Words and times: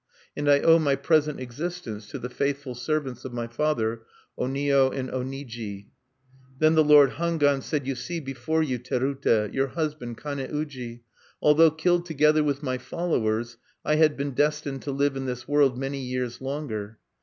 And 0.35 0.49
I 0.49 0.61
owe 0.61 0.79
my 0.79 0.95
present 0.95 1.39
existence 1.39 2.07
to 2.07 2.17
the 2.17 2.27
faithful 2.27 2.73
servants 2.73 3.23
of 3.23 3.33
my 3.33 3.45
father, 3.45 4.01
Onio 4.35 4.89
and 4.89 5.09
Oniji." 5.11 5.89
Then 6.57 6.73
the 6.73 6.83
lord 6.83 7.11
Hangwan 7.11 7.61
said, 7.61 7.85
"You 7.85 7.93
see 7.93 8.15
here 8.15 8.23
before 8.23 8.63
you, 8.63 8.79
Terute, 8.79 9.53
your 9.53 9.67
husband, 9.67 10.17
Kane 10.17 10.39
uji. 10.39 11.03
Although 11.39 11.69
killed 11.69 12.07
together 12.07 12.43
with 12.43 12.63
my 12.63 12.79
followers, 12.79 13.57
I 13.85 13.97
had 13.97 14.17
been 14.17 14.31
destined 14.31 14.81
to 14.81 14.91
live 14.91 15.15
in 15.15 15.25
this 15.27 15.47
world 15.47 15.77
many 15.77 16.01
years 16.03 16.41
longer. 16.41 16.97